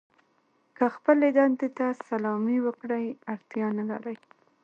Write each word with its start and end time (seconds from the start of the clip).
که 0.77 0.85
خپلې 0.95 1.27
دندې 1.37 1.67
ته 1.77 1.87
سلامي 2.07 2.57
وکړئ 2.65 3.05
اړتیا 3.33 3.67
نه 3.77 3.83
لرئ. 3.91 4.17